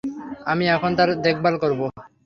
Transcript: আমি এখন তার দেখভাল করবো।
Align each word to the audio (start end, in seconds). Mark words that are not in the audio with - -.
আমি 0.45 0.65
এখন 0.75 0.91
তার 0.97 1.09
দেখভাল 1.25 1.55
করবো। 1.63 1.85